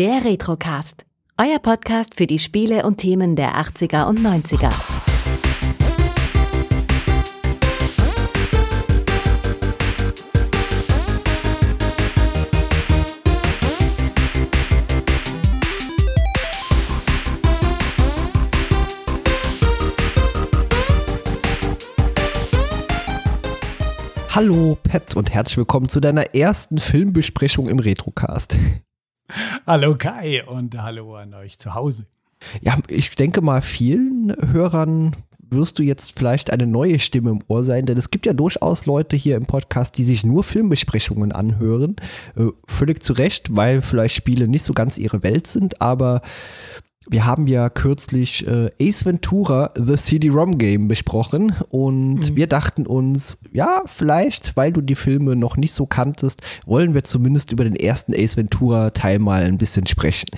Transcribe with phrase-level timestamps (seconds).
[0.00, 1.04] Der Retrocast.
[1.36, 4.72] Euer Podcast für die Spiele und Themen der 80er und 90er.
[24.30, 28.56] Hallo Pat und herzlich willkommen zu deiner ersten Filmbesprechung im Retrocast.
[29.66, 32.06] Hallo Kai und hallo an euch zu Hause.
[32.62, 35.16] Ja, ich denke mal, vielen Hörern
[35.50, 38.86] wirst du jetzt vielleicht eine neue Stimme im Ohr sein, denn es gibt ja durchaus
[38.86, 41.96] Leute hier im Podcast, die sich nur Filmbesprechungen anhören.
[42.36, 46.22] Äh, völlig zu Recht, weil vielleicht Spiele nicht so ganz ihre Welt sind, aber
[47.10, 52.36] wir haben ja kürzlich äh, Ace Ventura, The CD-ROM Game besprochen und mhm.
[52.36, 57.02] wir dachten uns, ja, vielleicht, weil du die Filme noch nicht so kanntest, wollen wir
[57.02, 60.28] zumindest über den ersten Ace Ventura Teil mal ein bisschen sprechen.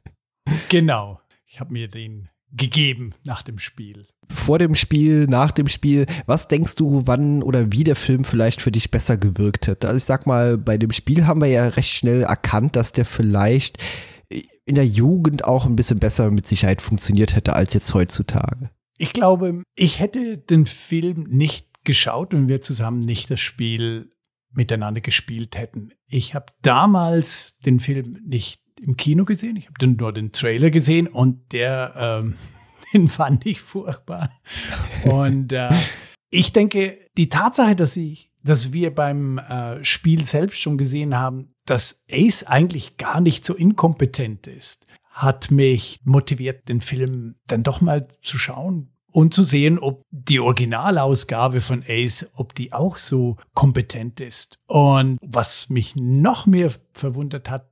[0.68, 1.20] genau.
[1.46, 4.06] Ich habe mir den gegeben nach dem Spiel.
[4.28, 8.60] Vor dem Spiel, nach dem Spiel, was denkst du, wann oder wie der Film vielleicht
[8.60, 9.88] für dich besser gewirkt hätte?
[9.88, 13.04] Also ich sag mal, bei dem Spiel haben wir ja recht schnell erkannt, dass der
[13.04, 13.78] vielleicht
[14.64, 18.70] in der Jugend auch ein bisschen besser mit Sicherheit funktioniert hätte als jetzt heutzutage.
[18.96, 24.12] Ich glaube, ich hätte den Film nicht geschaut, wenn wir zusammen nicht das Spiel
[24.52, 25.92] miteinander gespielt hätten.
[26.06, 31.06] Ich habe damals den Film nicht im Kino gesehen, ich habe nur den Trailer gesehen
[31.06, 32.34] und der, ähm,
[32.92, 34.30] den fand ich furchtbar.
[35.04, 35.70] Und äh,
[36.30, 41.54] ich denke, die Tatsache, dass ich, dass wir beim äh, Spiel selbst schon gesehen haben,
[41.66, 47.80] dass Ace eigentlich gar nicht so inkompetent ist, hat mich motiviert, den Film dann doch
[47.80, 53.36] mal zu schauen und zu sehen, ob die Originalausgabe von Ace, ob die auch so
[53.54, 54.58] kompetent ist.
[54.66, 57.70] Und was mich noch mehr verwundert hat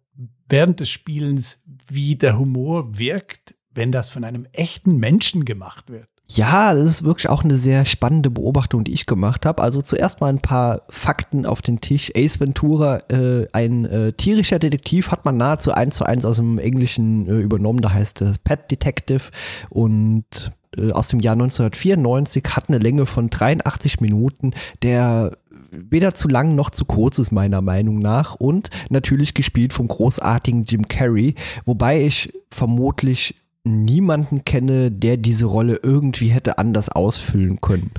[0.49, 6.09] während des Spielens, wie der Humor wirkt, wenn das von einem echten Menschen gemacht wird.
[6.31, 9.63] Ja, das ist wirklich auch eine sehr spannende Beobachtung, die ich gemacht habe.
[9.63, 12.13] Also zuerst mal ein paar Fakten auf den Tisch.
[12.15, 16.59] Ace Ventura, äh, ein äh, tierischer Detektiv, hat man nahezu eins zu eins aus dem
[16.59, 17.81] Englischen äh, übernommen.
[17.81, 19.31] Da heißt es Pet Detective
[19.71, 24.53] und äh, aus dem Jahr 1994 hat eine Länge von 83 Minuten,
[24.83, 25.39] der
[25.71, 28.35] weder zu lang noch zu kurz ist, meiner Meinung nach.
[28.35, 33.35] Und natürlich gespielt vom großartigen Jim Carrey, wobei ich vermutlich
[33.65, 37.91] niemanden kenne, der diese Rolle irgendwie hätte anders ausfüllen können.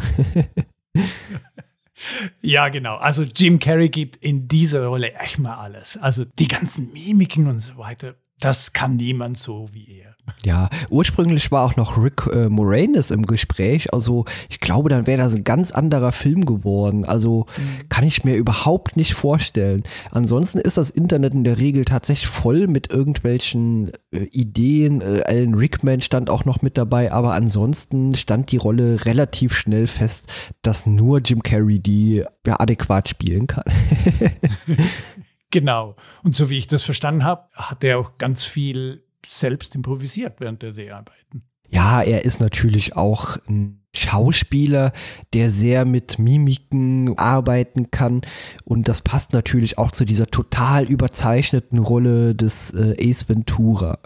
[2.42, 2.96] ja, genau.
[2.98, 5.98] Also Jim Carrey gibt in dieser Rolle echt mal alles.
[5.98, 10.09] Also die ganzen Mimiken und so weiter, das kann niemand so wie er.
[10.46, 13.94] Ja, ursprünglich war auch noch Rick äh, Moranis im Gespräch.
[13.94, 17.06] Also ich glaube, dann wäre das ein ganz anderer Film geworden.
[17.06, 17.90] Also mhm.
[17.90, 19.84] kann ich mir überhaupt nicht vorstellen.
[20.12, 25.02] Ansonsten ist das Internet in der Regel tatsächlich voll mit irgendwelchen äh, Ideen.
[25.02, 29.88] Äh, Alan Rickman stand auch noch mit dabei, aber ansonsten stand die Rolle relativ schnell
[29.88, 30.32] fest,
[30.62, 33.64] dass nur Jim Carrey die ja, adäquat spielen kann.
[35.52, 35.96] genau.
[36.24, 40.62] Und so wie ich das verstanden habe, hat er auch ganz viel selbst improvisiert während
[40.62, 41.44] der Dreharbeiten.
[41.72, 44.94] Ja, er ist natürlich auch ein Schauspieler,
[45.34, 48.22] der sehr mit Mimiken arbeiten kann.
[48.64, 54.00] Und das passt natürlich auch zu dieser total überzeichneten Rolle des äh, Ace Ventura.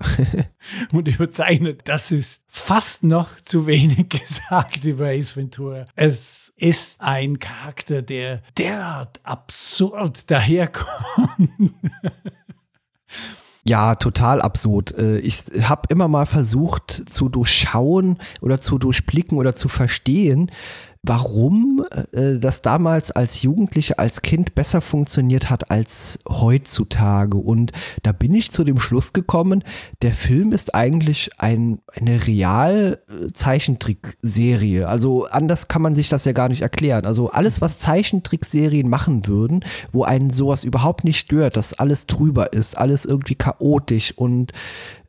[0.93, 5.85] Und überzeichnet, das ist fast noch zu wenig gesagt über Ace Ventura.
[5.95, 11.73] Es ist ein Charakter, der derart absurd daherkommt.
[13.65, 14.97] Ja, total absurd.
[14.97, 20.51] Äh, ich habe immer mal versucht zu durchschauen oder zu durchblicken oder zu verstehen,
[21.05, 27.37] warum äh, das damals als Jugendliche, als Kind besser funktioniert hat als heutzutage.
[27.37, 29.65] Und da bin ich zu dem Schluss gekommen,
[30.01, 34.87] der Film ist eigentlich ein, eine Real-Zeichentrickserie.
[34.87, 37.05] Also anders kann man sich das ja gar nicht erklären.
[37.05, 42.53] Also alles, was Zeichentrickserien machen würden, wo einen sowas überhaupt nicht stört, dass alles drüber
[42.53, 44.53] ist, alles irgendwie chaotisch und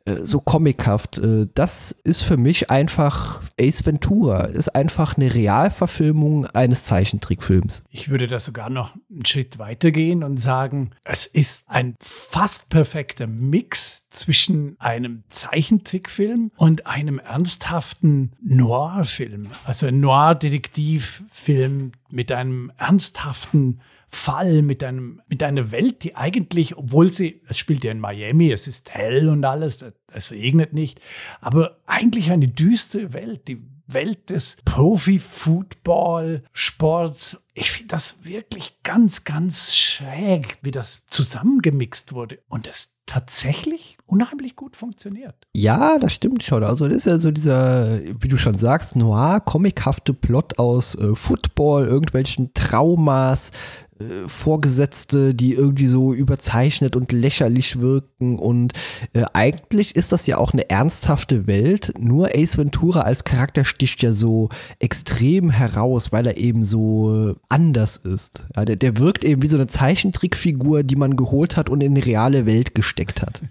[0.05, 1.17] so comichaft.
[1.17, 7.83] Äh, das ist für mich einfach Ace Ventura, ist einfach eine Realverfilmung eines Zeichentrickfilms.
[7.89, 13.27] Ich würde da sogar noch einen Schritt weitergehen und sagen, es ist ein fast perfekter
[13.27, 19.47] Mix zwischen einem Zeichentrickfilm und einem ernsthaften Noir-Film.
[19.63, 23.77] Also ein Noir-Detektivfilm mit einem ernsthaften
[24.15, 28.51] Fall mit einem, mit einer Welt, die eigentlich, obwohl sie, es spielt ja in Miami,
[28.51, 30.99] es ist hell und alles, es regnet nicht,
[31.41, 37.41] aber eigentlich eine düstere Welt, die Welt des Profi-Football-Sports.
[37.53, 44.55] Ich finde das wirklich ganz, ganz schräg, wie das zusammengemixt wurde und es tatsächlich unheimlich
[44.55, 45.35] gut funktioniert.
[45.53, 46.63] Ja, das stimmt schon.
[46.63, 51.15] Also das ist ja so dieser, wie du schon sagst, noir, comichafte Plot aus äh,
[51.15, 53.51] Football, irgendwelchen Traumas,
[53.99, 58.37] äh, Vorgesetzte, die irgendwie so überzeichnet und lächerlich wirken.
[58.37, 58.73] Und
[59.13, 61.93] äh, eigentlich ist das ja auch eine ernsthafte Welt.
[61.97, 64.49] Nur Ace Ventura als Charakter sticht ja so
[64.79, 68.45] extrem heraus, weil er eben so anders ist.
[68.55, 71.93] Ja, der, der wirkt eben wie so eine Zeichentrickfigur, die man geholt hat und in
[71.93, 73.41] eine reale Welt gesteckt hat.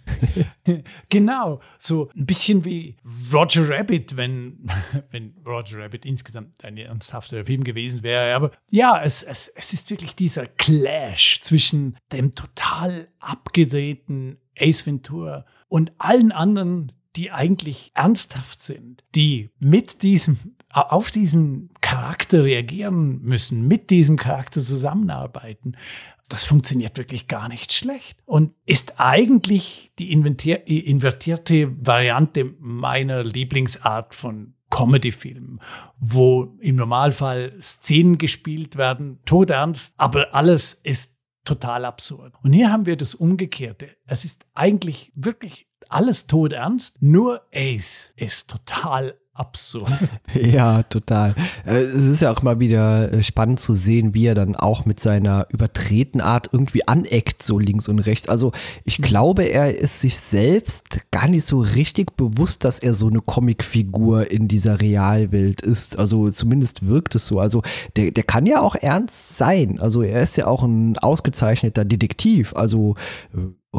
[1.09, 2.97] genau, so ein bisschen wie
[3.33, 4.67] Roger Rabbit, wenn,
[5.11, 8.35] wenn Roger Rabbit insgesamt ein ernsthafter Film gewesen wäre.
[8.35, 14.85] Aber ja, es, es, es ist wirklich diese dieser Clash zwischen dem total abgedrehten Ace
[14.85, 20.39] Ventura und allen anderen, die eigentlich ernsthaft sind, die mit diesem
[20.71, 25.77] auf diesen Charakter reagieren müssen, mit diesem Charakter zusammenarbeiten.
[26.29, 34.55] Das funktioniert wirklich gar nicht schlecht und ist eigentlich die invertierte Variante meiner Lieblingsart von
[34.75, 35.61] Comedy-Film,
[36.01, 42.35] wo im Normalfall Szenen gespielt werden, todernst, aber alles ist total absurd.
[42.43, 43.97] Und hier haben wir das Umgekehrte.
[44.07, 49.91] Es ist eigentlich wirklich alles todernst, nur Ace ist total absurd.
[50.35, 51.35] Ja, total.
[51.65, 54.85] Äh, es ist ja auch mal wieder äh, spannend zu sehen, wie er dann auch
[54.85, 58.29] mit seiner übertreten Art irgendwie aneckt, so links und rechts.
[58.29, 58.53] Also
[58.85, 59.05] ich mhm.
[59.05, 64.31] glaube, er ist sich selbst gar nicht so richtig bewusst, dass er so eine Comicfigur
[64.31, 65.99] in dieser Realwelt ist.
[65.99, 67.39] Also zumindest wirkt es so.
[67.39, 67.63] Also
[67.97, 69.79] der, der kann ja auch ernst sein.
[69.81, 72.55] Also er ist ja auch ein ausgezeichneter Detektiv.
[72.55, 72.97] Also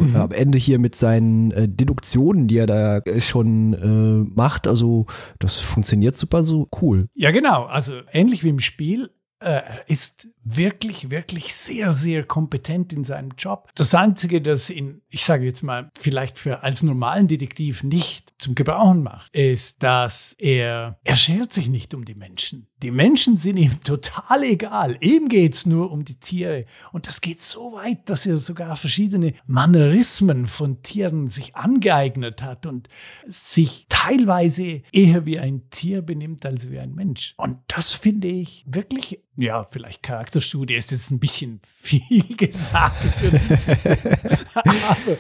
[0.02, 0.16] mhm.
[0.16, 4.68] am Ende hier mit seinen äh, Deduktionen, die er da äh, schon äh, macht.
[4.68, 5.06] Also
[5.40, 7.08] das funktioniert super so cool.
[7.14, 7.66] Ja, genau.
[7.66, 9.10] Also ähnlich wie im Spiel
[9.40, 13.70] äh, ist wirklich, wirklich sehr, sehr kompetent in seinem Job.
[13.76, 18.56] Das Einzige, das ihn, ich sage jetzt mal, vielleicht für als normalen Detektiv nicht zum
[18.56, 22.68] Gebrauchen macht, ist, dass er, er schert sich nicht um die Menschen.
[22.84, 24.98] Die Menschen sind ihm total egal.
[25.00, 26.66] Ihm geht's nur um die Tiere.
[26.92, 32.66] Und das geht so weit, dass er sogar verschiedene Mannerismen von Tieren sich angeeignet hat
[32.66, 32.90] und
[33.26, 37.34] sich teilweise eher wie ein Tier benimmt als wie ein Mensch.
[37.38, 43.06] Und das finde ich wirklich, ja, vielleicht Charakter Charakterstudie ist jetzt ein bisschen viel gesagt.
[44.54, 45.18] aber,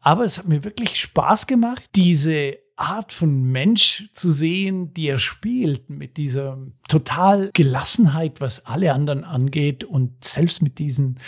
[0.00, 5.18] aber es hat mir wirklich Spaß gemacht, diese Art von Mensch zu sehen, die er
[5.18, 11.18] spielt, mit dieser total Gelassenheit, was alle anderen angeht und selbst mit diesen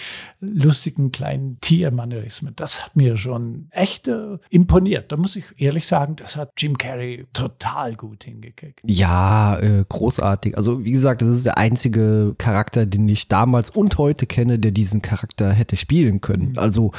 [0.41, 2.55] lustigen kleinen Tiermannerismen.
[2.57, 5.13] Das hat mir schon echt äh, imponiert.
[5.13, 8.81] Da muss ich ehrlich sagen, das hat Jim Carrey total gut hingekriegt.
[8.85, 10.57] Ja, äh, großartig.
[10.57, 14.73] Also wie gesagt, das ist der einzige Charakter, den ich damals und heute kenne, der
[14.73, 16.51] diesen Charakter hätte spielen können.
[16.53, 16.59] Mhm.
[16.59, 16.93] Also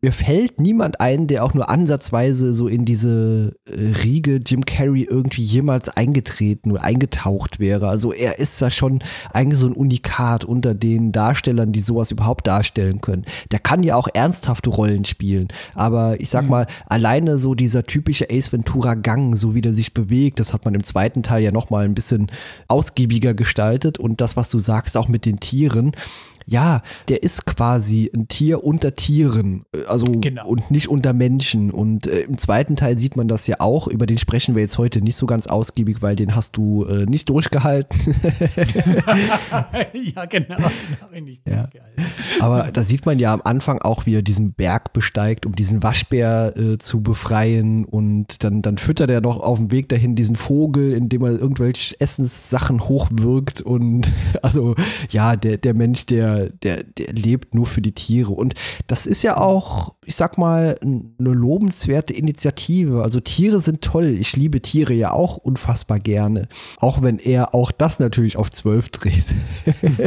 [0.00, 5.02] mir fällt niemand ein, der auch nur ansatzweise so in diese äh, Riege Jim Carrey
[5.02, 7.88] irgendwie jemals eingetreten oder eingetaucht wäre.
[7.88, 9.02] Also er ist da schon
[9.32, 13.24] eigentlich so ein Unikat unter den Darstellern, die sowas überhaupt darstellen können.
[13.50, 16.50] Der kann ja auch ernsthafte Rollen spielen, aber ich sag mhm.
[16.50, 20.64] mal, alleine so dieser typische Ace Ventura Gang, so wie der sich bewegt, das hat
[20.64, 22.30] man im zweiten Teil ja nochmal ein bisschen
[22.68, 25.92] ausgiebiger gestaltet und das, was du sagst, auch mit den Tieren,
[26.48, 30.46] ja, der ist quasi ein Tier unter Tieren, äh, also genau.
[30.48, 31.70] und nicht unter Menschen.
[31.70, 33.86] Und äh, im zweiten Teil sieht man das ja auch.
[33.86, 37.04] Über den sprechen wir jetzt heute nicht so ganz ausgiebig, weil den hast du äh,
[37.04, 37.98] nicht durchgehalten.
[39.92, 40.56] ja, genau,
[41.20, 41.68] nicht ja.
[42.40, 45.82] Aber da sieht man ja am Anfang auch, wie er diesen Berg besteigt, um diesen
[45.82, 47.84] Waschbär äh, zu befreien.
[47.84, 52.00] Und dann, dann füttert er noch auf dem Weg dahin diesen Vogel, indem er irgendwelche
[52.00, 53.60] Essenssachen hochwirkt.
[53.60, 54.10] Und
[54.42, 54.74] also
[55.10, 58.32] ja, der, der Mensch, der der, der lebt nur für die Tiere.
[58.32, 58.54] Und
[58.86, 63.02] das ist ja auch, ich sag mal, eine lobenswerte Initiative.
[63.02, 64.16] Also Tiere sind toll.
[64.18, 66.48] Ich liebe Tiere ja auch unfassbar gerne.
[66.78, 69.24] Auch wenn er auch das natürlich auf zwölf dreht.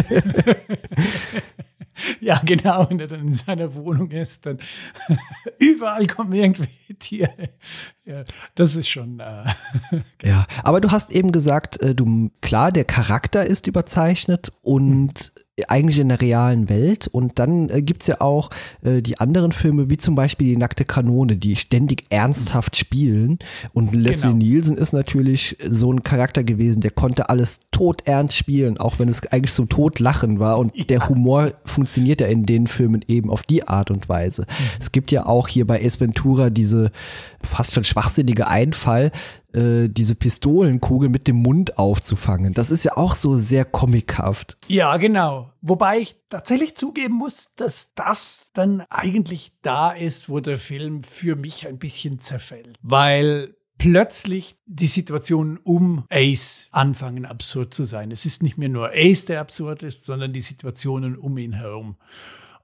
[2.19, 4.59] Ja, genau, wenn er dann in seiner Wohnung ist, dann
[5.59, 7.50] überall kommen irgendwie Tiere.
[8.05, 8.23] Ja,
[8.55, 9.19] das ist schon.
[9.19, 9.45] Äh,
[10.23, 15.31] ja, aber du hast eben gesagt, äh, du klar, der Charakter ist überzeichnet und
[15.70, 17.08] eigentlich in der realen Welt.
[17.08, 18.50] Und dann äh, gibt es ja auch
[18.84, 23.39] äh, die anderen Filme, wie zum Beispiel Die nackte Kanone, die ständig ernsthaft spielen.
[23.74, 24.38] Und Leslie genau.
[24.38, 29.25] Nielsen ist natürlich so ein Charakter gewesen, der konnte alles todernst spielen, auch wenn es
[29.27, 30.60] eigentlich zum Todlachen war.
[30.60, 30.86] Und ja.
[30.86, 34.44] der Humor funktioniert ja in den Filmen eben auf die Art und Weise.
[34.44, 34.65] Mhm.
[34.80, 36.91] Es gibt ja auch hier bei Ace Ventura diese
[37.44, 39.12] fast schon schwachsinnige Einfall,
[39.53, 42.53] äh, diese Pistolenkugel mit dem Mund aufzufangen.
[42.53, 44.58] Das ist ja auch so sehr comichaft.
[44.67, 45.51] Ja, genau.
[45.62, 51.36] Wobei ich tatsächlich zugeben muss, dass das dann eigentlich da ist, wo der Film für
[51.36, 52.77] mich ein bisschen zerfällt.
[52.81, 58.12] Weil plötzlich die Situationen um Ace anfangen absurd zu sein.
[58.12, 61.98] Es ist nicht mehr nur Ace, der absurd ist, sondern die Situationen um ihn herum.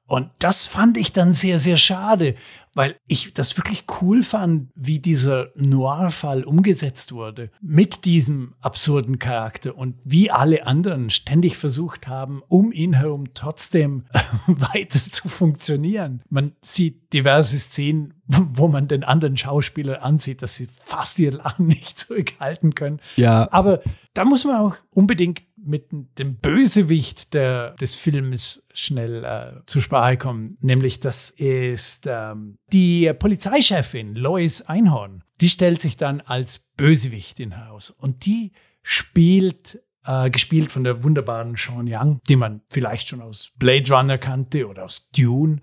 [0.06, 2.36] Und das fand ich dann sehr, sehr schade,
[2.77, 9.75] weil ich das wirklich cool fand, wie dieser Noir-Fall umgesetzt wurde mit diesem absurden Charakter
[9.75, 14.05] und wie alle anderen ständig versucht haben, um ihn herum trotzdem
[14.46, 16.22] weiter zu funktionieren.
[16.29, 21.65] Man sieht diverse Szenen, wo man den anderen Schauspieler ansieht, dass sie fast ihr Lachen
[21.67, 23.00] nicht zurückhalten können.
[23.15, 23.51] Ja.
[23.51, 23.81] Aber
[24.13, 30.17] da muss man auch unbedingt mit dem Bösewicht der, des Films schnell äh, zur Sprache
[30.17, 30.57] kommen.
[30.62, 35.24] Nämlich das ist ähm, die Polizeichefin Lois Einhorn.
[35.41, 37.91] Die stellt sich dann als Bösewichtin heraus.
[37.91, 43.51] Und die spielt äh, gespielt von der wunderbaren Sean Young, die man vielleicht schon aus
[43.57, 45.62] Blade Runner kannte oder aus Dune.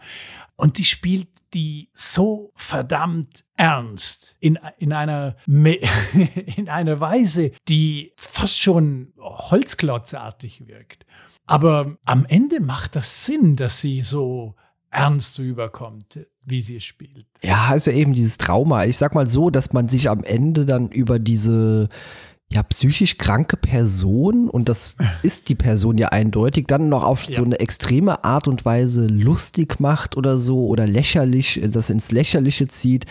[0.57, 8.59] Und die spielt die so verdammt ernst in, in, einer, in einer Weise, die fast
[8.59, 11.07] schon holzklotzartig wirkt.
[11.47, 14.55] Aber am Ende macht das Sinn, dass sie so
[14.91, 17.27] ernst rüberkommt, wie sie spielt.
[17.43, 18.85] Ja, ist ja eben dieses Trauma.
[18.85, 21.89] Ich sag mal so, dass man sich am Ende dann über diese
[22.55, 27.37] ja, psychisch kranke Person, und das ist die Person ja eindeutig, dann noch auf ja.
[27.37, 32.69] so eine extreme Art und Weise lustig macht oder so oder lächerlich, das ins Lächerliche
[32.69, 33.07] zieht.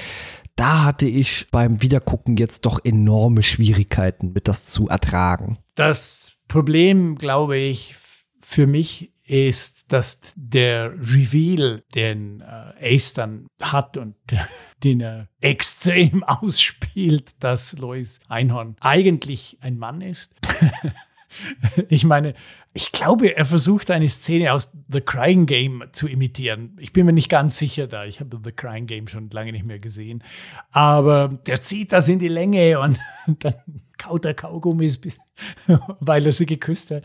[0.55, 5.57] Da hatte ich beim Wiedergucken jetzt doch enorme Schwierigkeiten mit das zu ertragen.
[5.75, 7.95] Das Problem, glaube ich,
[8.39, 14.15] für mich ist, dass der Reveal, den äh, Ace dann hat und
[14.83, 20.33] den er extrem ausspielt, dass Lois Einhorn eigentlich ein Mann ist.
[21.89, 22.33] ich meine,
[22.73, 26.75] ich glaube, er versucht eine Szene aus The Crying Game zu imitieren.
[26.79, 28.05] Ich bin mir nicht ganz sicher da.
[28.05, 30.23] Ich habe The Crying Game schon lange nicht mehr gesehen.
[30.71, 32.99] Aber der zieht das in die Länge und
[33.39, 33.55] dann
[33.97, 34.99] kaut er Kaugummis,
[35.99, 37.03] weil er sie geküsst hat.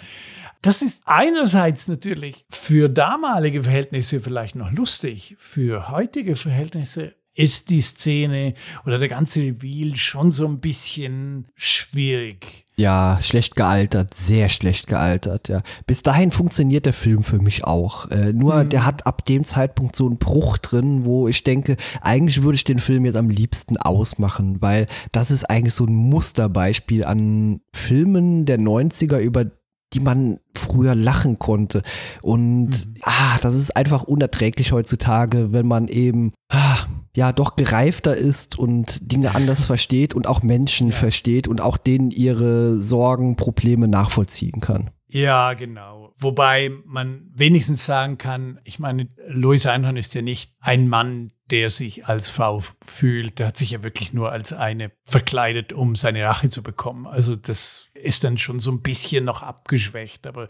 [0.62, 7.80] Das ist einerseits natürlich für damalige Verhältnisse vielleicht noch lustig, für heutige Verhältnisse ist die
[7.80, 8.54] Szene
[8.84, 12.64] oder der ganze Reveal schon so ein bisschen schwierig.
[12.74, 15.62] Ja, schlecht gealtert, sehr schlecht gealtert, ja.
[15.86, 18.10] Bis dahin funktioniert der Film für mich auch.
[18.10, 18.68] Äh, nur mhm.
[18.70, 22.64] der hat ab dem Zeitpunkt so einen Bruch drin, wo ich denke, eigentlich würde ich
[22.64, 28.46] den Film jetzt am liebsten ausmachen, weil das ist eigentlich so ein Musterbeispiel an Filmen
[28.46, 29.46] der 90er, über
[29.92, 31.82] die man früher lachen konnte.
[32.20, 32.94] Und mhm.
[33.02, 36.86] ah, das ist einfach unerträglich heutzutage, wenn man eben ah,
[37.18, 40.94] ja doch gereifter ist und Dinge anders versteht und auch Menschen ja.
[40.94, 44.90] versteht und auch denen ihre Sorgen, Probleme nachvollziehen kann.
[45.08, 46.12] Ja, genau.
[46.16, 51.70] Wobei man wenigstens sagen kann, ich meine, Louis Einhorn ist ja nicht ein Mann, der
[51.70, 53.38] sich als Frau fühlt.
[53.38, 57.06] Der hat sich ja wirklich nur als eine verkleidet, um seine Rache zu bekommen.
[57.06, 60.48] Also das ist dann schon so ein bisschen noch abgeschwächt, aber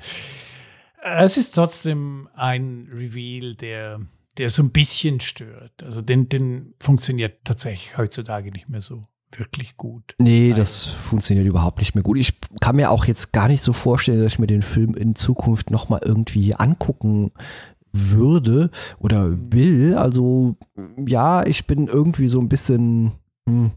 [1.02, 4.00] es ist trotzdem ein Reveal, der,
[4.38, 5.72] der so ein bisschen stört.
[5.82, 9.02] Also den, den funktioniert tatsächlich heutzutage nicht mehr so
[9.32, 10.14] wirklich gut.
[10.18, 12.18] Nee, das funktioniert überhaupt nicht mehr gut.
[12.18, 15.14] Ich kann mir auch jetzt gar nicht so vorstellen, dass ich mir den Film in
[15.14, 17.32] Zukunft nochmal irgendwie angucken
[17.92, 19.94] würde oder will.
[19.94, 20.56] Also
[21.06, 23.12] ja, ich bin irgendwie so ein bisschen,
[23.48, 23.70] hm,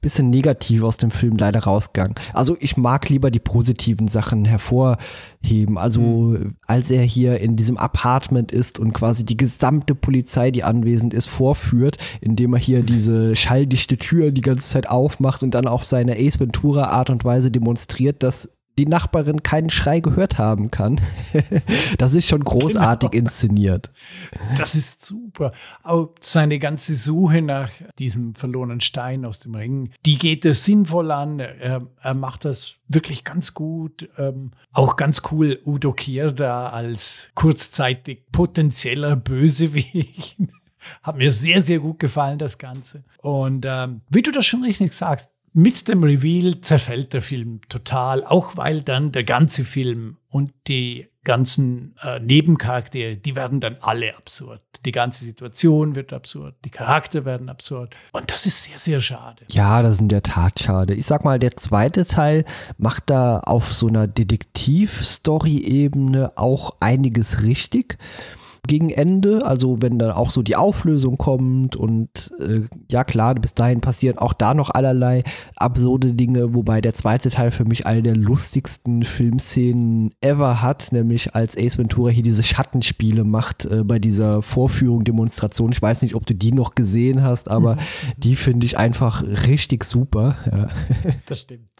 [0.00, 2.14] bisschen negativ aus dem Film leider rausgegangen.
[2.32, 5.78] Also ich mag lieber die positiven Sachen hervorheben.
[5.78, 6.56] Also mhm.
[6.66, 11.26] als er hier in diesem Apartment ist und quasi die gesamte Polizei, die anwesend ist,
[11.26, 16.16] vorführt, indem er hier diese schalldichte Tür die ganze Zeit aufmacht und dann auf seine
[16.16, 21.00] Ace Ventura Art und Weise demonstriert, dass die Nachbarin keinen Schrei gehört haben kann.
[21.98, 23.24] das ist schon großartig genau.
[23.24, 23.90] inszeniert.
[24.56, 25.52] Das ist super.
[25.82, 31.10] Auch seine ganze Suche nach diesem verlorenen Stein aus dem Ring, die geht er sinnvoll
[31.10, 31.40] an.
[31.40, 34.08] Er, er macht das wirklich ganz gut.
[34.18, 40.36] Ähm, auch ganz cool Udo Kier da als kurzzeitig potenzieller Bösewicht.
[41.02, 43.04] Hat mir sehr, sehr gut gefallen, das Ganze.
[43.20, 48.22] Und ähm, wie du das schon richtig sagst, mit dem Reveal zerfällt der Film total,
[48.24, 54.14] auch weil dann der ganze Film und die ganzen äh, Nebencharaktere, die werden dann alle
[54.18, 54.60] absurd.
[54.84, 57.96] Die ganze Situation wird absurd, die Charakter werden absurd.
[58.12, 59.46] Und das ist sehr, sehr schade.
[59.48, 60.92] Ja, das ist in der Tat schade.
[60.92, 62.44] Ich sag mal, der zweite Teil
[62.76, 67.96] macht da auf so einer Detektiv-Story-Ebene auch einiges richtig.
[68.66, 73.54] Gegen Ende, also wenn dann auch so die Auflösung kommt und äh, ja klar, bis
[73.54, 75.22] dahin passieren auch da noch allerlei
[75.56, 81.34] absurde Dinge, wobei der zweite Teil für mich eine der lustigsten Filmszenen ever hat, nämlich
[81.34, 85.72] als Ace Ventura hier diese Schattenspiele macht äh, bei dieser Vorführung, Demonstration.
[85.72, 87.76] Ich weiß nicht, ob du die noch gesehen hast, aber
[88.16, 90.36] die finde ich einfach richtig super.
[90.50, 90.68] Ja.
[91.26, 91.75] Das stimmt.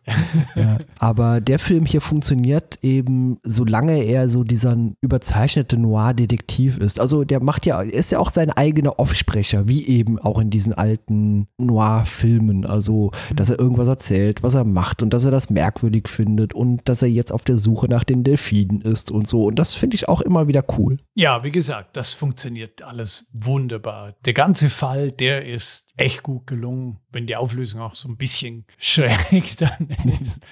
[0.98, 7.00] Aber der Film hier funktioniert eben, solange er so dieser überzeichnete Noir-Detektiv ist.
[7.00, 10.72] Also der macht ja, ist ja auch sein eigener Offsprecher, wie eben auch in diesen
[10.72, 12.66] alten Noir-Filmen.
[12.66, 16.88] Also, dass er irgendwas erzählt, was er macht und dass er das merkwürdig findet und
[16.88, 19.46] dass er jetzt auf der Suche nach den Delfinen ist und so.
[19.46, 20.98] Und das finde ich auch immer wieder cool.
[21.14, 24.14] Ja, wie gesagt, das funktioniert alles wunderbar.
[24.24, 28.64] Der ganze Fall, der ist echt gut gelungen, wenn die Auflösung auch so ein bisschen
[28.78, 29.88] schräg dann
[30.20, 30.46] ist.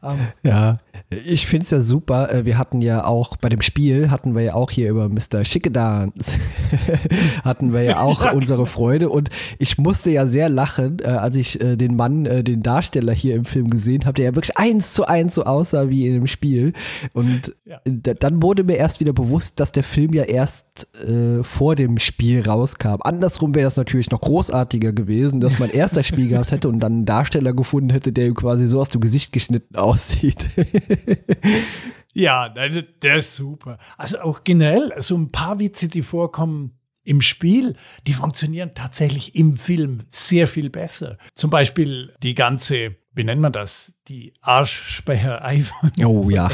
[0.00, 0.78] Um, ja,
[1.24, 2.32] ich finde es ja super.
[2.32, 5.44] Äh, wir hatten ja auch bei dem Spiel, hatten wir ja auch hier über Mr.
[5.44, 6.38] Schickedans,
[7.44, 9.08] hatten wir ja auch unsere Freude.
[9.08, 13.34] Und ich musste ja sehr lachen, äh, als ich äh, den Mann, den Darsteller hier
[13.34, 16.26] im Film gesehen habe, der ja wirklich eins zu eins so aussah wie in dem
[16.26, 16.72] Spiel.
[17.12, 17.80] Und ja.
[17.84, 22.42] dann wurde mir erst wieder bewusst, dass der Film ja erst äh, vor dem Spiel
[22.42, 22.96] rauskam.
[23.00, 26.80] Andersrum wäre das natürlich noch großartiger gewesen, dass man erst das Spiel gehabt hätte und
[26.80, 30.46] dann einen Darsteller gefunden hätte, der quasi so aus dem Gesicht geschnitten aussieht.
[32.12, 33.78] ja, der ist super.
[33.96, 39.56] Also auch generell, so ein paar Witze, die vorkommen im Spiel, die funktionieren tatsächlich im
[39.56, 41.18] Film sehr viel besser.
[41.34, 43.94] Zum Beispiel die ganze, wie nennt man das?
[44.08, 46.50] Die Arschspecherei von Oh ja.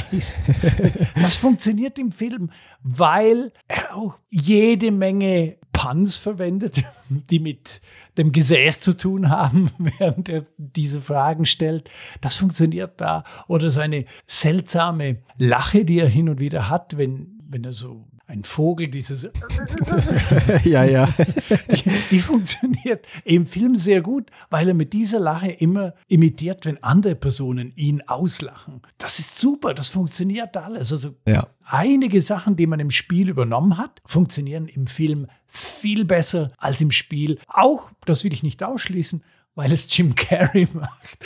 [1.15, 2.51] das funktioniert im Film,
[2.83, 7.81] weil er auch jede Menge Puns verwendet, die mit
[8.21, 11.89] dem Gesäß zu tun haben, während er diese Fragen stellt.
[12.21, 13.25] Das funktioniert da.
[13.49, 18.45] Oder seine seltsame Lache, die er hin und wieder hat, wenn, wenn er so ein
[18.45, 19.25] Vogel, dieses
[20.65, 21.09] ja, ja.
[21.71, 26.83] Die, die, funktioniert im Film sehr gut, weil er mit dieser Lache immer imitiert, wenn
[26.83, 28.83] andere Personen ihn auslachen.
[28.99, 30.93] Das ist super, das funktioniert alles.
[30.93, 31.49] Also ja.
[31.65, 36.93] einige Sachen, die man im Spiel übernommen hat, funktionieren im Film viel besser als im
[36.93, 37.39] Spiel.
[37.49, 39.23] Auch, das will ich nicht ausschließen,
[39.61, 41.19] weil es Jim Carrey macht.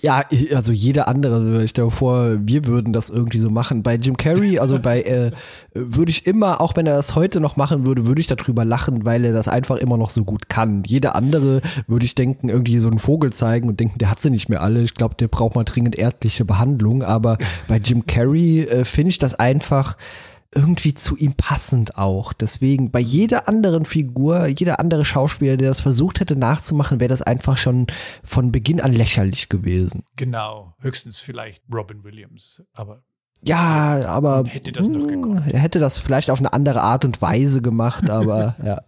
[0.00, 3.84] Ja, also jeder andere, ich stelle vor, wir würden das irgendwie so machen.
[3.84, 5.30] Bei Jim Carrey, also bei, äh,
[5.74, 9.04] würde ich immer, auch wenn er das heute noch machen würde, würde ich darüber lachen,
[9.04, 10.82] weil er das einfach immer noch so gut kann.
[10.84, 14.30] Jeder andere würde ich denken, irgendwie so einen Vogel zeigen und denken, der hat sie
[14.30, 14.82] nicht mehr alle.
[14.82, 17.04] Ich glaube, der braucht mal dringend ärztliche Behandlung.
[17.04, 19.96] Aber bei Jim Carrey äh, finde ich das einfach
[20.54, 22.32] irgendwie zu ihm passend auch.
[22.32, 27.22] Deswegen bei jeder anderen Figur, jeder andere Schauspieler, der das versucht hätte nachzumachen, wäre das
[27.22, 27.86] einfach schon
[28.22, 30.04] von Beginn an lächerlich gewesen.
[30.16, 33.02] Genau, höchstens vielleicht Robin Williams, aber
[33.44, 35.42] ja, aber hätte das noch gekonnt.
[35.50, 38.82] Er hätte das vielleicht auf eine andere Art und Weise gemacht, aber ja.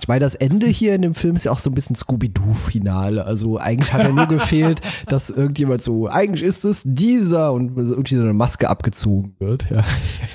[0.00, 3.24] Ich meine, das Ende hier in dem Film ist ja auch so ein bisschen Scooby-Doo-Finale.
[3.24, 8.16] Also eigentlich hat er nur gefehlt, dass irgendjemand so, eigentlich ist es dieser und irgendwie
[8.16, 9.70] so eine Maske abgezogen wird.
[9.70, 9.84] Ja,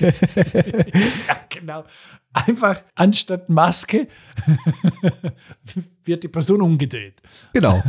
[0.00, 0.12] ja
[1.50, 1.84] genau.
[2.32, 4.08] Einfach anstatt Maske
[6.04, 7.20] wird die Person umgedreht.
[7.52, 7.82] Genau.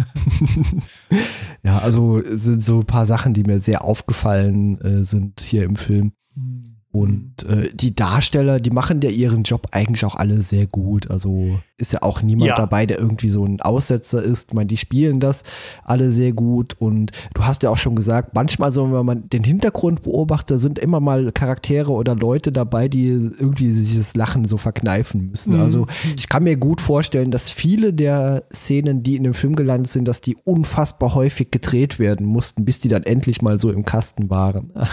[1.64, 5.78] ja, also sind so ein paar Sachen, die mir sehr aufgefallen äh, sind hier im
[5.78, 6.12] Film.
[6.36, 6.73] Mhm.
[6.94, 11.10] Und äh, die Darsteller, die machen ja ihren Job eigentlich auch alle sehr gut.
[11.10, 12.56] Also ist ja auch niemand ja.
[12.56, 14.50] dabei, der irgendwie so ein Aussetzer ist.
[14.50, 15.42] Ich meine, die spielen das
[15.84, 16.76] alle sehr gut.
[16.78, 20.78] Und du hast ja auch schon gesagt, manchmal, so, wenn man den Hintergrund beobachtet, sind
[20.78, 25.56] immer mal Charaktere oder Leute dabei, die irgendwie sich das Lachen so verkneifen müssen.
[25.56, 25.62] Mhm.
[25.62, 29.92] Also ich kann mir gut vorstellen, dass viele der Szenen, die in dem Film gelandet
[29.92, 33.84] sind, dass die unfassbar häufig gedreht werden mussten, bis die dann endlich mal so im
[33.84, 34.72] Kasten waren.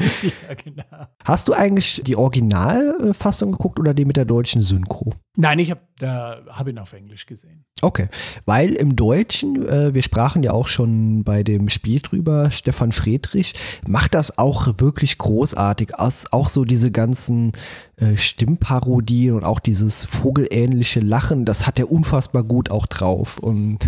[0.22, 1.06] ja, genau.
[1.24, 5.12] Hast du eigentlich die Originalfassung geguckt oder die mit der deutschen Synchro?
[5.40, 7.64] Nein, ich habe hab ihn auf Englisch gesehen.
[7.82, 8.08] Okay,
[8.44, 13.54] weil im Deutschen, äh, wir sprachen ja auch schon bei dem Spiel drüber, Stefan Friedrich
[13.86, 15.94] macht das auch wirklich großartig.
[15.98, 17.52] Auch so diese ganzen
[17.96, 23.38] äh, Stimmparodien und auch dieses vogelähnliche Lachen, das hat er unfassbar gut auch drauf.
[23.38, 23.78] Und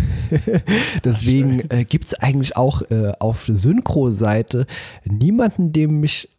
[1.03, 4.65] deswegen äh, gibt es eigentlich auch äh, auf der Synchro-Seite
[5.05, 6.32] niemanden, dem mich äh,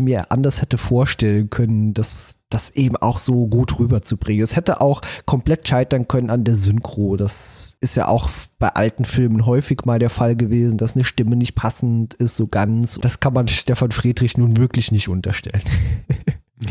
[0.00, 4.42] mir anders hätte vorstellen können, dass das eben auch so gut rüberzubringen.
[4.42, 7.16] Es hätte auch komplett scheitern können an der Synchro.
[7.16, 11.36] Das ist ja auch bei alten Filmen häufig mal der Fall gewesen, dass eine Stimme
[11.36, 12.98] nicht passend ist, so ganz.
[12.98, 15.62] Das kann man Stefan Friedrich nun wirklich nicht unterstellen.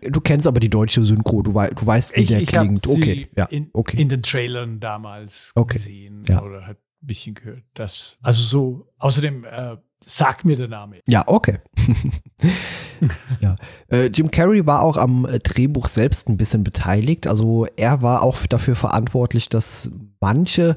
[0.00, 2.86] Du kennst aber die deutsche Synchro, du, wei du weißt, wie ich, der ich klingt.
[2.86, 4.00] Okay, ja, in, okay.
[4.00, 5.74] in den Trailern damals okay.
[5.74, 6.42] gesehen ja.
[6.42, 7.62] oder halt ein bisschen gehört.
[7.74, 11.00] Das, also so, außerdem, äh, sag mir der Name.
[11.06, 11.58] Ja, okay.
[13.40, 13.56] ja.
[13.88, 17.26] Äh, Jim Carrey war auch am äh, Drehbuch selbst ein bisschen beteiligt.
[17.26, 20.76] Also er war auch dafür verantwortlich, dass manche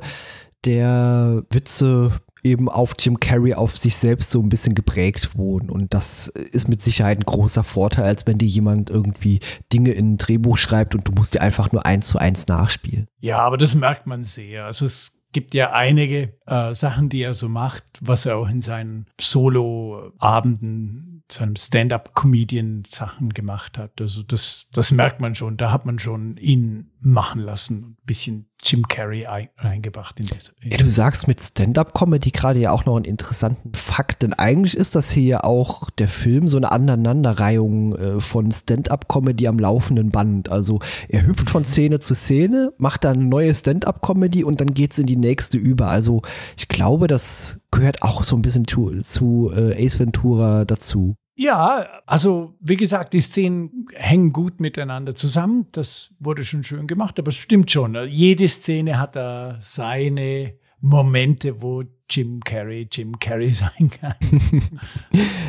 [0.65, 2.11] der Witze
[2.43, 5.69] eben auf Jim Carrey, auf sich selbst so ein bisschen geprägt wurden.
[5.69, 9.39] Und das ist mit Sicherheit ein großer Vorteil, als wenn dir jemand irgendwie
[9.73, 13.07] Dinge in ein Drehbuch schreibt und du musst dir einfach nur eins zu eins nachspielen.
[13.19, 14.65] Ja, aber das merkt man sehr.
[14.65, 18.61] Also es gibt ja einige äh, Sachen, die er so macht, was er auch in
[18.61, 24.01] seinen Solo-Abenden, seinem Stand-up-Comedian-Sachen gemacht hat.
[24.01, 25.57] Also das, das merkt man schon.
[25.57, 29.25] Da hat man schon ihn machen lassen, ein bisschen Jim Carrey
[29.57, 30.53] reingebracht in das.
[30.61, 34.95] Ja, du sagst mit Stand-up-Comedy gerade ja auch noch einen interessanten Fakt, denn eigentlich ist
[34.95, 40.49] das hier ja auch der Film so eine Aneinanderreihung äh, von Stand-up-Comedy am laufenden Band.
[40.49, 44.91] Also er hüpft von Szene zu Szene, macht dann eine neue Stand-up-Comedy und dann geht
[44.91, 45.87] es in die nächste über.
[45.87, 46.21] Also
[46.57, 51.15] ich glaube, das gehört auch so ein bisschen zu, zu äh, Ace Ventura dazu.
[51.41, 55.67] Ja, also wie gesagt, die Szenen hängen gut miteinander zusammen.
[55.71, 57.95] Das wurde schon schön gemacht, aber es stimmt schon.
[58.09, 60.49] Jede Szene hat da seine
[60.81, 64.15] Momente, wo Jim Carrey Jim Carrey sein kann.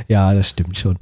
[0.07, 0.97] ja, das stimmt schon.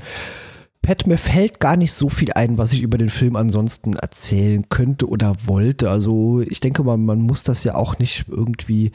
[0.81, 4.71] Pat, mir fällt gar nicht so viel ein, was ich über den Film ansonsten erzählen
[4.71, 5.91] könnte oder wollte.
[5.91, 8.93] Also ich denke mal, man muss das ja auch nicht irgendwie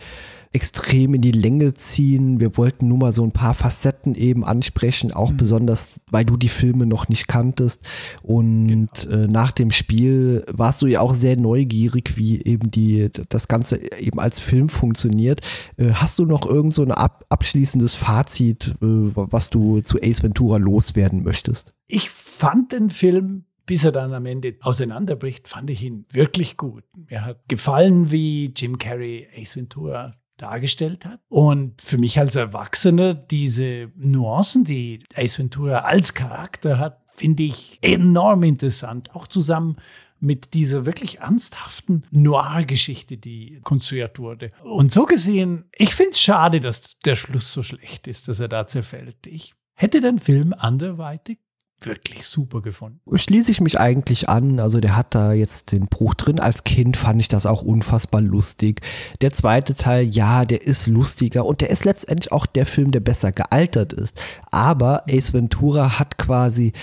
[0.53, 2.39] extrem in die Länge ziehen.
[2.39, 5.37] Wir wollten nur mal so ein paar Facetten eben ansprechen, auch mhm.
[5.37, 7.81] besonders, weil du die Filme noch nicht kanntest.
[8.21, 9.15] Und genau.
[9.15, 13.81] äh, nach dem Spiel warst du ja auch sehr neugierig, wie eben die, das Ganze
[13.99, 15.41] eben als Film funktioniert.
[15.77, 20.21] Äh, hast du noch irgend so ein ab, abschließendes Fazit, äh, was du zu Ace
[20.21, 21.73] Ventura loswerden möchtest?
[21.87, 26.83] Ich fand den Film bis er dann am Ende auseinanderbricht, fand ich ihn wirklich gut.
[27.09, 31.21] Mir hat gefallen, wie Jim Carrey Ace Ventura dargestellt hat.
[31.29, 37.79] Und für mich als Erwachsener diese Nuancen, die Ace Ventura als Charakter hat, finde ich
[37.81, 39.15] enorm interessant.
[39.15, 39.77] Auch zusammen
[40.19, 44.51] mit dieser wirklich ernsthaften Noir-Geschichte, die konstruiert wurde.
[44.63, 48.47] Und so gesehen, ich finde es schade, dass der Schluss so schlecht ist, dass er
[48.47, 49.27] da zerfällt.
[49.27, 51.39] Ich hätte den Film anderweitig
[51.85, 52.99] wirklich super gefunden.
[53.13, 54.59] Schließe ich mich eigentlich an.
[54.59, 56.39] Also der hat da jetzt den Bruch drin.
[56.39, 58.81] Als Kind fand ich das auch unfassbar lustig.
[59.21, 62.99] Der zweite Teil, ja, der ist lustiger und der ist letztendlich auch der Film, der
[62.99, 64.19] besser gealtert ist.
[64.51, 66.73] Aber Ace Ventura hat quasi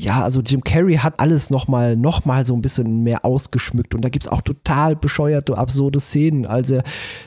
[0.00, 4.04] ja, also Jim Carrey hat alles nochmal noch mal so ein bisschen mehr ausgeschmückt und
[4.04, 6.46] da gibt es auch total bescheuerte, absurde Szenen.
[6.46, 6.84] als er,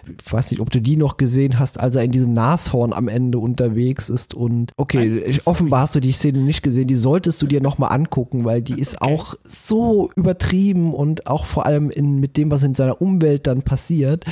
[0.07, 3.09] ich weiß nicht, ob du die noch gesehen hast, als er in diesem Nashorn am
[3.09, 7.41] Ende unterwegs ist und okay, Nein, offenbar hast du die Szene nicht gesehen, die solltest
[7.41, 9.13] du dir nochmal angucken, weil die ist okay.
[9.13, 13.63] auch so übertrieben und auch vor allem in, mit dem, was in seiner Umwelt dann
[13.63, 14.23] passiert.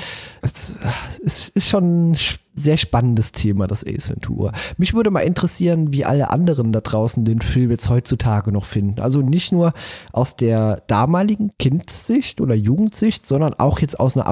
[0.42, 0.76] Es,
[1.26, 2.16] es ist schon
[2.56, 4.52] sehr spannendes Thema, das Ace Ventura.
[4.78, 9.00] Mich würde mal interessieren, wie alle anderen da draußen den Film jetzt heutzutage noch finden.
[9.00, 9.74] Also nicht nur
[10.12, 14.26] aus der damaligen Kindssicht oder Jugendsicht, sondern auch jetzt aus einer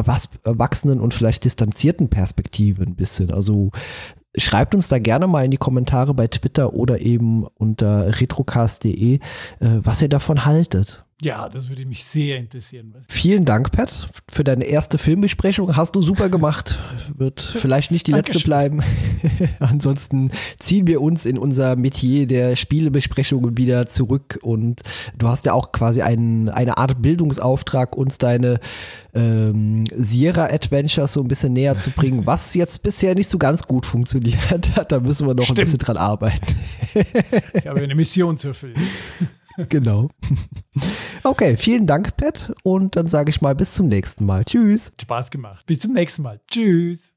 [0.44, 3.32] erwachsenen und vielleicht distanzierten Perspektive ein bisschen.
[3.32, 3.72] Also
[4.36, 9.20] schreibt uns da gerne mal in die Kommentare bei Twitter oder eben unter retrocast.de, äh,
[9.60, 11.04] was ihr davon haltet.
[11.24, 12.94] Ja, das würde mich sehr interessieren.
[13.10, 15.76] Vielen Dank, Pat, für deine erste Filmbesprechung.
[15.76, 16.78] Hast du super gemacht.
[17.16, 18.84] Wird vielleicht nicht die letzte bleiben.
[19.60, 24.38] Ansonsten ziehen wir uns in unser Metier der Spielebesprechungen wieder zurück.
[24.44, 24.82] Und
[25.18, 28.60] du hast ja auch quasi einen, eine Art Bildungsauftrag, uns deine
[29.16, 33.64] ähm, Sierra Adventures so ein bisschen näher zu bringen, was jetzt bisher nicht so ganz
[33.64, 34.92] gut funktioniert hat.
[34.92, 35.58] Da müssen wir noch Stimmt.
[35.58, 36.56] ein bisschen dran arbeiten.
[37.56, 38.76] ich habe eine Mission zu erfüllen.
[39.70, 40.10] genau.
[41.24, 42.54] Okay, vielen Dank, Pat.
[42.64, 44.46] Und dann sage ich mal bis zum nächsten Mal.
[44.46, 44.92] Tschüss.
[45.02, 45.66] Spaß gemacht.
[45.66, 46.40] Bis zum nächsten Mal.
[46.50, 47.16] Tschüss.